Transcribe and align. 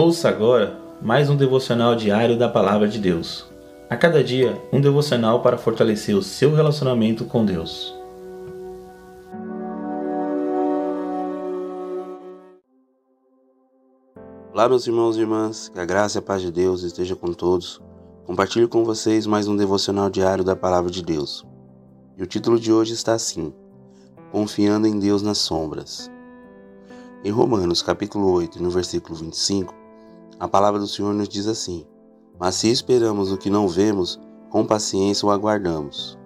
Ouça 0.00 0.28
agora 0.28 0.78
mais 1.02 1.28
um 1.28 1.34
devocional 1.34 1.96
diário 1.96 2.38
da 2.38 2.48
Palavra 2.48 2.86
de 2.86 3.00
Deus. 3.00 3.44
A 3.90 3.96
cada 3.96 4.22
dia, 4.22 4.56
um 4.72 4.80
devocional 4.80 5.42
para 5.42 5.58
fortalecer 5.58 6.14
o 6.14 6.22
seu 6.22 6.54
relacionamento 6.54 7.24
com 7.24 7.44
Deus. 7.44 7.92
Olá, 14.52 14.68
meus 14.68 14.86
irmãos 14.86 15.16
e 15.16 15.20
irmãs, 15.20 15.68
que 15.68 15.80
a 15.80 15.84
graça 15.84 16.18
e 16.18 16.20
a 16.20 16.22
paz 16.22 16.42
de 16.42 16.52
Deus 16.52 16.84
esteja 16.84 17.16
com 17.16 17.32
todos. 17.32 17.82
Compartilho 18.24 18.68
com 18.68 18.84
vocês 18.84 19.26
mais 19.26 19.48
um 19.48 19.56
devocional 19.56 20.08
diário 20.08 20.44
da 20.44 20.54
Palavra 20.54 20.92
de 20.92 21.02
Deus. 21.02 21.44
E 22.16 22.22
o 22.22 22.26
título 22.26 22.60
de 22.60 22.72
hoje 22.72 22.92
está 22.92 23.14
assim: 23.14 23.52
Confiando 24.30 24.86
em 24.86 24.96
Deus 24.96 25.22
nas 25.22 25.38
sombras. 25.38 26.08
Em 27.24 27.32
Romanos, 27.32 27.82
capítulo 27.82 28.30
8, 28.30 28.62
no 28.62 28.70
versículo 28.70 29.16
25, 29.16 29.77
a 30.40 30.46
palavra 30.46 30.78
do 30.78 30.86
Senhor 30.86 31.12
nos 31.12 31.28
diz 31.28 31.46
assim: 31.46 31.84
Mas 32.38 32.54
se 32.54 32.70
esperamos 32.70 33.32
o 33.32 33.36
que 33.36 33.50
não 33.50 33.66
vemos, 33.66 34.20
com 34.50 34.64
paciência 34.64 35.26
o 35.26 35.30
aguardamos. 35.30 36.18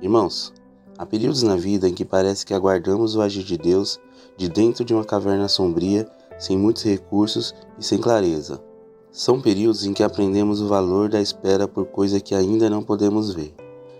Irmãos, 0.00 0.52
há 0.96 1.04
períodos 1.04 1.42
na 1.42 1.54
vida 1.54 1.88
em 1.88 1.94
que 1.94 2.04
parece 2.04 2.46
que 2.46 2.54
aguardamos 2.54 3.14
o 3.16 3.20
agir 3.20 3.44
de 3.44 3.58
Deus 3.58 4.00
de 4.36 4.48
dentro 4.48 4.84
de 4.84 4.94
uma 4.94 5.04
caverna 5.04 5.48
sombria, 5.48 6.08
sem 6.38 6.58
muitos 6.58 6.82
recursos 6.84 7.54
e 7.78 7.84
sem 7.84 7.98
clareza. 7.98 8.62
São 9.12 9.40
períodos 9.40 9.84
em 9.84 9.92
que 9.92 10.02
aprendemos 10.02 10.60
o 10.60 10.66
valor 10.66 11.08
da 11.08 11.20
espera 11.20 11.68
por 11.68 11.86
coisa 11.86 12.18
que 12.20 12.34
ainda 12.34 12.68
não 12.68 12.82
podemos 12.82 13.32
ver. 13.32 13.54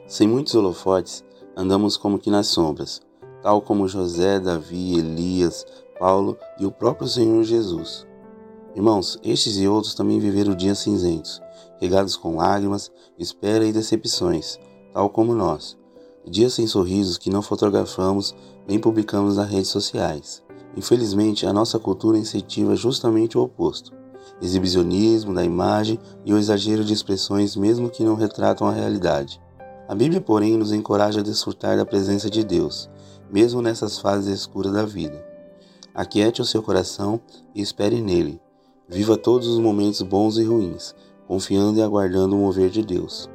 Sem 0.09 0.27
muitos 0.27 0.55
holofotes, 0.55 1.23
andamos 1.57 1.97
como 1.97 2.19
que 2.19 2.31
nas 2.31 2.49
sombras, 2.49 3.01
tal 3.41 3.61
como 3.61 3.87
José, 3.87 4.41
Davi, 4.41 4.99
Elias, 4.99 5.65
Paulo 6.01 6.37
e 6.59 6.67
o 6.67 6.71
próprio 6.73 7.07
Senhor 7.07 7.45
Jesus. 7.45 8.05
Irmãos, 8.75 9.19
estes 9.23 9.57
e 9.57 9.69
outros 9.69 9.95
também 9.95 10.19
viveram 10.19 10.55
dias 10.55 10.81
cinzentos, 10.81 11.41
regados 11.81 12.17
com 12.17 12.37
lágrimas, 12.37 12.91
espera 13.17 13.65
e 13.65 13.73
decepções, 13.73 14.59
tal 14.93 15.09
como 15.09 15.33
nós. 15.33 15.77
Dias 16.27 16.55
sem 16.55 16.67
sorrisos 16.67 17.17
que 17.17 17.31
não 17.31 17.41
fotografamos 17.41 18.35
nem 18.67 18.79
publicamos 18.79 19.37
nas 19.37 19.49
redes 19.49 19.69
sociais. 19.69 20.43
Infelizmente, 20.77 21.47
a 21.47 21.53
nossa 21.53 21.79
cultura 21.79 22.19
incentiva 22.19 22.75
justamente 22.75 23.39
o 23.39 23.43
oposto: 23.43 23.93
exibicionismo 24.43 25.33
da 25.33 25.45
imagem 25.45 25.99
e 26.25 26.33
o 26.33 26.39
exagero 26.39 26.85
de 26.85 26.93
expressões, 26.93 27.55
mesmo 27.55 27.91
que 27.91 28.03
não 28.03 28.17
retratam 28.17 28.67
a 28.67 28.73
realidade. 28.73 29.41
A 29.87 29.95
Bíblia, 29.95 30.21
porém, 30.21 30.57
nos 30.57 30.73
encoraja 30.73 31.21
a 31.21 31.23
desfrutar 31.23 31.77
da 31.77 31.85
presença 31.85 32.29
de 32.29 32.43
Deus, 32.43 32.91
mesmo 33.31 33.63
nessas 33.63 33.99
fases 33.99 34.35
escuras 34.35 34.73
da 34.73 34.85
vida. 34.85 35.25
Aquiete 35.95 36.43
o 36.43 36.45
seu 36.45 36.63
coração 36.63 37.21
e 37.55 37.61
espere 37.61 38.01
nele, 38.01 38.41
Viva 38.87 39.17
todos 39.17 39.49
os 39.49 39.59
momentos 39.59 40.03
bons 40.03 40.37
e 40.37 40.45
ruins, 40.45 40.95
confiando 41.27 41.79
e 41.79 41.83
aguardando 41.83 42.37
o 42.37 42.39
mover 42.39 42.69
de 42.69 42.85
Deus. 42.85 43.31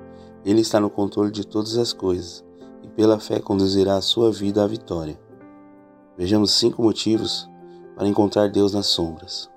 Ele 0.46 0.62
está 0.62 0.80
no 0.80 0.92
controle 0.92 1.32
de 1.32 1.46
todas 1.46 1.76
as 1.78 1.92
coisas 1.92 2.46
e 2.84 2.88
pela 2.88 3.20
fé 3.20 3.40
conduzirá 3.40 3.96
a 3.96 4.02
sua 4.02 4.32
vida 4.32 4.64
à 4.64 4.68
vitória. 4.68 5.20
Vejamos 6.16 6.52
cinco 6.52 6.84
motivos 6.84 7.50
para 7.96 8.08
encontrar 8.08 8.50
Deus 8.50 8.74
nas 8.74 8.86
sombras. 8.88 9.50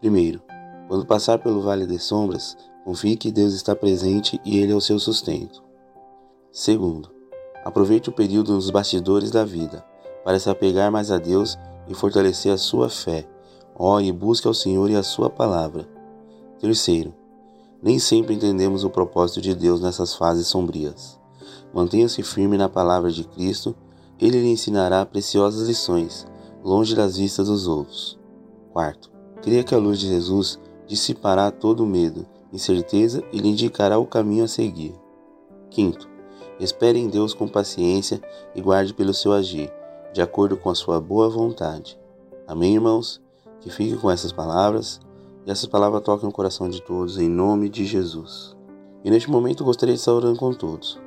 Primeiro, 0.00 0.40
quando 0.88 1.04
passar 1.04 1.38
pelo 1.38 1.60
vale 1.60 1.86
de 1.86 1.98
sombras, 1.98 2.56
confie 2.84 3.14
que 3.14 3.30
Deus 3.30 3.52
está 3.52 3.76
presente 3.76 4.40
e 4.44 4.58
Ele 4.58 4.72
é 4.72 4.74
o 4.74 4.80
seu 4.80 4.98
sustento. 4.98 5.62
Segundo, 6.50 7.10
aproveite 7.62 8.08
o 8.08 8.12
período 8.12 8.54
nos 8.54 8.70
bastidores 8.70 9.30
da 9.30 9.44
vida 9.44 9.84
para 10.24 10.38
se 10.38 10.48
apegar 10.48 10.90
mais 10.90 11.10
a 11.10 11.18
Deus 11.18 11.58
e 11.86 11.94
fortalecer 11.94 12.52
a 12.52 12.58
sua 12.58 12.88
fé 12.88 13.28
Ore 13.82 14.08
e 14.08 14.12
busque 14.12 14.46
ao 14.46 14.52
Senhor 14.52 14.90
e 14.90 14.94
a 14.94 15.02
sua 15.02 15.30
palavra. 15.30 15.88
Terceiro, 16.58 17.14
nem 17.82 17.98
sempre 17.98 18.34
entendemos 18.34 18.84
o 18.84 18.90
propósito 18.90 19.40
de 19.40 19.54
Deus 19.54 19.80
nessas 19.80 20.14
fases 20.14 20.48
sombrias. 20.48 21.18
Mantenha-se 21.72 22.22
firme 22.22 22.58
na 22.58 22.68
palavra 22.68 23.10
de 23.10 23.24
Cristo, 23.24 23.74
ele 24.20 24.38
lhe 24.38 24.50
ensinará 24.50 25.06
preciosas 25.06 25.66
lições, 25.66 26.26
longe 26.62 26.94
das 26.94 27.16
vistas 27.16 27.48
dos 27.48 27.66
outros. 27.66 28.18
Quarto, 28.70 29.10
creia 29.40 29.64
que 29.64 29.74
a 29.74 29.78
luz 29.78 29.98
de 29.98 30.08
Jesus 30.08 30.58
dissipará 30.86 31.50
todo 31.50 31.82
o 31.82 31.86
medo, 31.86 32.26
incerteza 32.52 33.24
e 33.32 33.38
lhe 33.38 33.48
indicará 33.48 33.98
o 33.98 34.04
caminho 34.04 34.44
a 34.44 34.48
seguir. 34.48 34.94
Quinto, 35.70 36.06
espere 36.58 36.98
em 36.98 37.08
Deus 37.08 37.32
com 37.32 37.48
paciência 37.48 38.20
e 38.54 38.60
guarde 38.60 38.92
pelo 38.92 39.14
seu 39.14 39.32
agir, 39.32 39.72
de 40.12 40.20
acordo 40.20 40.54
com 40.54 40.68
a 40.68 40.74
sua 40.74 41.00
boa 41.00 41.30
vontade. 41.30 41.98
Amém, 42.46 42.74
irmãos? 42.74 43.22
Que 43.60 43.70
fique 43.70 43.96
com 43.96 44.10
essas 44.10 44.32
palavras 44.32 45.00
e 45.46 45.50
essas 45.50 45.66
palavras 45.66 46.02
toquem 46.02 46.28
o 46.28 46.32
coração 46.32 46.68
de 46.68 46.80
todos 46.82 47.18
em 47.18 47.28
nome 47.28 47.68
de 47.68 47.84
Jesus. 47.84 48.56
E 49.04 49.10
neste 49.10 49.30
momento 49.30 49.64
gostaria 49.64 49.94
de 49.94 50.00
estar 50.00 50.12
orando 50.12 50.38
com 50.38 50.52
todos. 50.52 51.00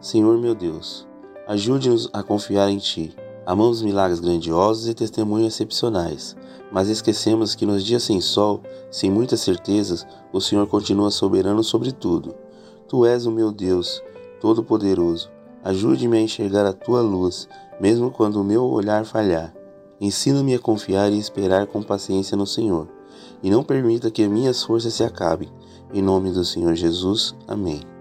Senhor 0.00 0.36
meu 0.38 0.54
Deus, 0.54 1.06
ajude-nos 1.46 2.08
a 2.12 2.22
confiar 2.22 2.68
em 2.68 2.78
Ti. 2.78 3.14
Amamos 3.46 3.82
milagres 3.82 4.20
grandiosos 4.20 4.88
e 4.88 4.94
testemunhos 4.94 5.54
excepcionais, 5.54 6.36
mas 6.72 6.88
esquecemos 6.88 7.54
que 7.54 7.66
nos 7.66 7.84
dias 7.84 8.02
sem 8.02 8.20
sol, 8.20 8.62
sem 8.90 9.10
muitas 9.10 9.40
certezas, 9.40 10.06
o 10.32 10.40
Senhor 10.40 10.66
continua 10.66 11.10
soberano 11.10 11.62
sobre 11.62 11.92
tudo. 11.92 12.34
Tu 12.88 13.04
és 13.04 13.26
o 13.26 13.30
meu 13.30 13.52
Deus, 13.52 14.02
Todo-Poderoso. 14.40 15.30
Ajude-me 15.62 16.18
a 16.18 16.20
enxergar 16.20 16.66
a 16.66 16.72
Tua 16.72 17.00
luz, 17.00 17.48
mesmo 17.80 18.10
quando 18.10 18.40
o 18.40 18.44
meu 18.44 18.64
olhar 18.64 19.04
falhar. 19.04 19.54
Ensina-me 20.00 20.54
a 20.54 20.58
confiar 20.58 21.12
e 21.12 21.18
esperar 21.18 21.66
com 21.66 21.82
paciência 21.82 22.36
no 22.36 22.46
Senhor, 22.46 22.88
e 23.42 23.50
não 23.50 23.62
permita 23.62 24.10
que 24.10 24.26
minhas 24.26 24.62
forças 24.62 24.94
se 24.94 25.04
acabem. 25.04 25.48
Em 25.92 26.02
nome 26.02 26.30
do 26.30 26.44
Senhor 26.44 26.74
Jesus. 26.74 27.34
Amém. 27.46 27.93